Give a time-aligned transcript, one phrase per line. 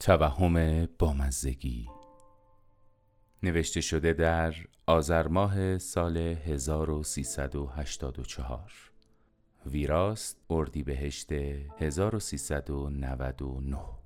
[0.00, 1.88] توهم بامزگی.
[3.42, 4.54] نوشته شده در
[4.86, 8.72] آذر ماه سال 1384
[9.66, 13.99] ویراست اردیبهشت 1399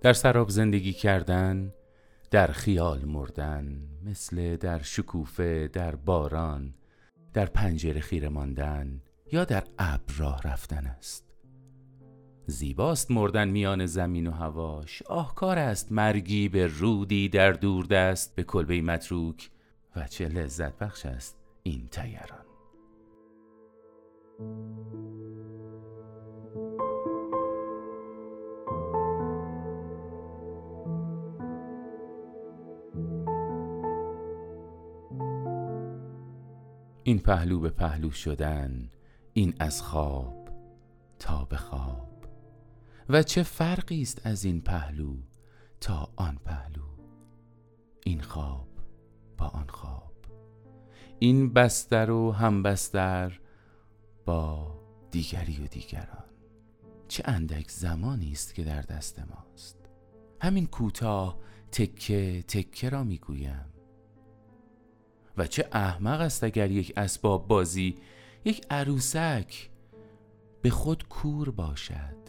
[0.00, 1.72] در سراب زندگی کردن
[2.30, 6.74] در خیال مردن مثل در شکوفه در باران
[7.32, 9.00] در پنجره خیره ماندن
[9.32, 11.24] یا در ابر راه رفتن است.
[12.46, 15.02] زیباست مردن میان زمین و هواش.
[15.02, 19.50] آهکار است مرگی به رودی در دوردست به کلبه متروک
[19.96, 22.44] و چه لذت بخش است این تیران
[37.10, 38.90] این پهلو به پهلو شدن
[39.32, 40.48] این از خواب
[41.18, 42.26] تا به خواب.
[43.08, 45.16] و چه فرقی است از این پهلو
[45.80, 46.82] تا آن پهلو؟
[48.04, 48.68] این خواب
[49.38, 50.12] با آن خواب.
[51.18, 53.40] این بستر و هم بستر
[54.24, 54.78] با
[55.10, 56.30] دیگری و دیگران.
[57.08, 59.76] چه اندک زمانی است که در دست ماست؟
[60.40, 61.38] همین کوتاه
[61.72, 63.69] تکه تکه را می‌گویم.
[65.36, 67.96] و چه احمق است اگر یک اسباب بازی
[68.44, 69.70] یک عروسک
[70.62, 72.20] به خود کور باشد.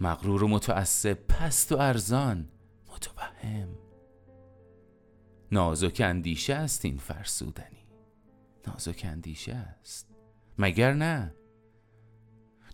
[0.00, 2.48] مغرور و متعصب پست و ارزان
[2.94, 3.68] متوهم.
[5.52, 7.86] نازک اندیشه است این فرسودنی.
[8.66, 10.08] نازک اندیشه است.
[10.58, 11.34] مگر نه؟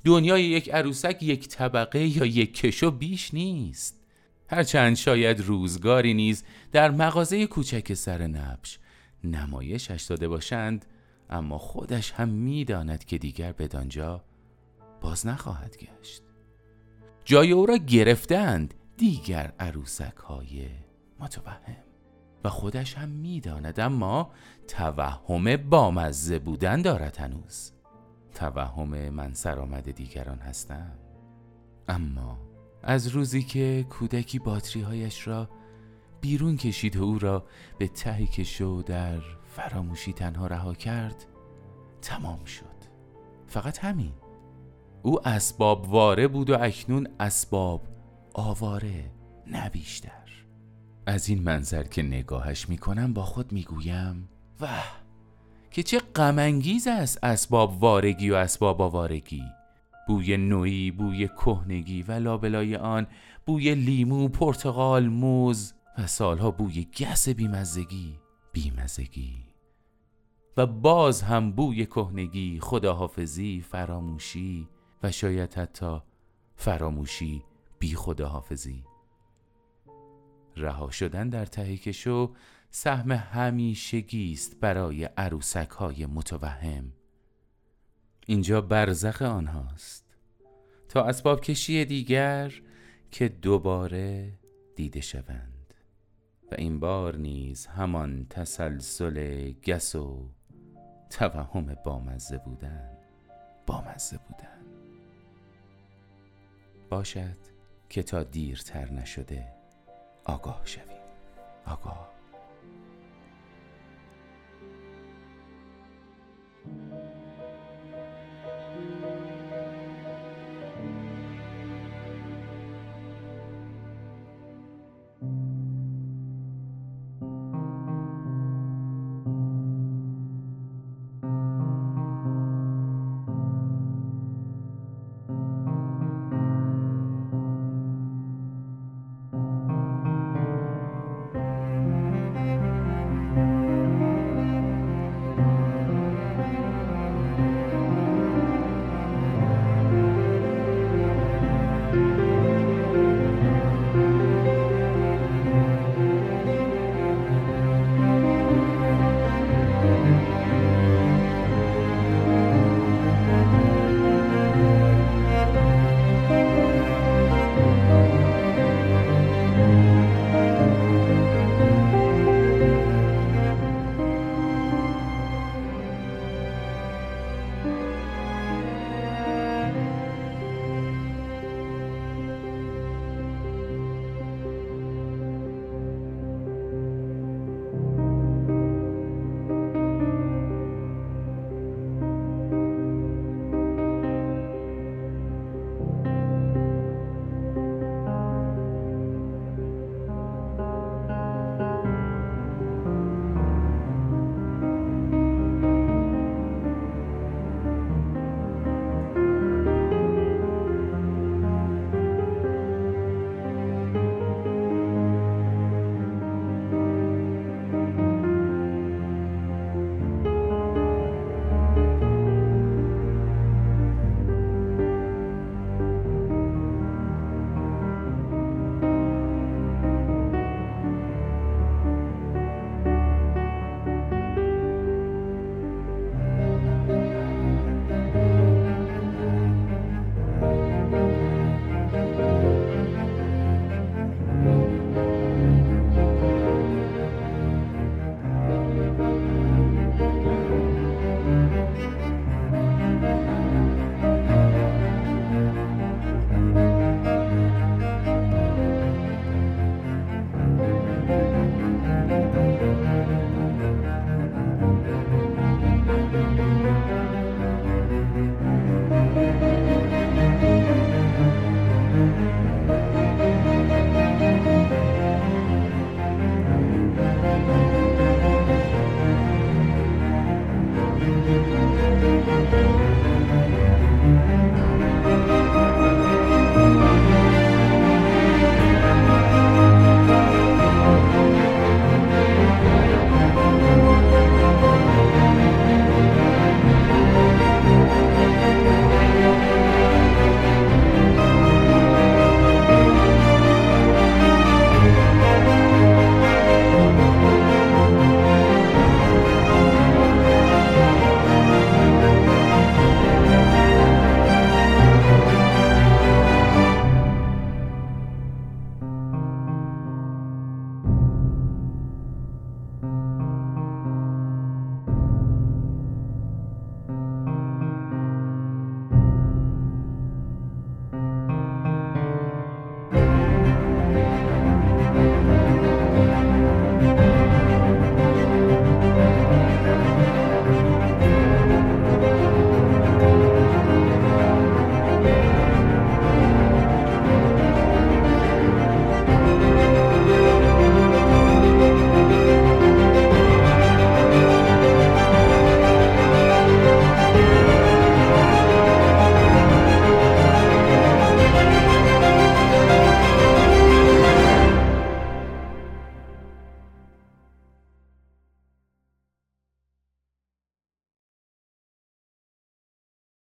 [0.05, 4.01] دنیای یک عروسک یک طبقه یا یک کشو بیش نیست.
[4.49, 8.79] هرچند شاید روزگاری نیز در مغازه کوچک سر نبش
[9.25, 10.85] نمایشش داده باشند
[11.31, 14.25] اما خودش هم می‌داند که دیگر بدانجا
[15.01, 16.23] باز نخواهد گشت.
[17.25, 20.69] جای او را گرفتند دیگر عروسک های
[21.21, 21.77] متوهم
[22.45, 24.31] و خودش هم می‌داند اما
[24.69, 27.73] توهم بامزه بودن دارد هنوز.
[28.35, 30.93] توهم من سرآمد دیگران هستم.
[31.89, 32.39] اما
[32.83, 35.49] از روزی که کودکی باتری هایش را
[36.25, 37.45] بیرون کشید و او را
[37.79, 39.21] به ته کشو در
[39.57, 41.27] فراموشی تنها رها کرد
[42.03, 42.65] تمام شد.
[43.47, 44.13] فقط همین.
[45.03, 47.83] او اسباب واره بود و اکنون اسباب
[48.35, 49.11] آواره
[49.47, 50.45] نه بیشتر.
[51.07, 54.29] از این منظر که نگاهش می‌کنم با خود می‌گویم
[54.61, 54.69] و
[55.71, 59.45] که چه غمانگیز است اسباب وارگی و اسباب آوارگی.
[60.09, 63.07] بوی نوعی بوی کهنگی و لابلای آن
[63.47, 68.19] بوی لیمو پرتقال موز و سالها بوی گس بیمزگی
[68.53, 69.45] بیمزگی.
[70.57, 74.69] و باز هم بوی کهنگی خداحافظی فراموشی
[75.03, 76.01] و شاید حتی
[76.57, 77.45] فراموشی
[77.79, 78.85] بی خداحافظی.
[80.57, 82.35] رها شدن در ته کشو
[82.71, 86.93] سهم همیشگی است برای عروسک های متوهم.
[88.27, 90.05] اینجا برزخ آنهاست.
[90.89, 92.53] تا اسباب کشی دیگر
[93.11, 94.33] که دوباره
[94.77, 95.54] دیده شوند.
[96.55, 100.29] این بار نیز همان تسلسل گس و
[101.11, 102.91] توهم بامزه بودن
[103.67, 104.65] بامزه بودن.
[106.91, 107.37] باشد
[107.89, 109.47] که تا دیرتر نشده
[110.25, 110.87] آگاه شویم.
[111.67, 112.11] آگاه.